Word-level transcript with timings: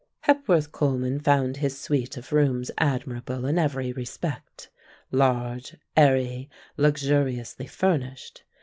Hepworth 0.21 0.71
Coleman 0.71 1.19
found 1.19 1.57
his 1.57 1.77
suit 1.77 2.17
of 2.17 2.33
rooms 2.33 2.71
admirable 2.79 3.45
in 3.45 3.59
every 3.59 3.93
respect, 3.93 4.71
large, 5.11 5.77
airy, 5.95 6.49
luxuriously 6.75 7.67
furnished. 7.67 8.43